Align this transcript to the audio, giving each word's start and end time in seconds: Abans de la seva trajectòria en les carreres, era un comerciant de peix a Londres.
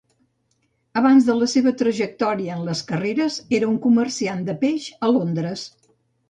Abans 1.01 1.27
de 1.27 1.35
la 1.41 1.49
seva 1.51 1.73
trajectòria 1.81 2.55
en 2.55 2.63
les 2.69 2.81
carreres, 2.93 3.37
era 3.59 3.69
un 3.73 3.77
comerciant 3.85 4.43
de 4.49 4.57
peix 4.65 4.89
a 5.09 5.13
Londres. 5.13 5.69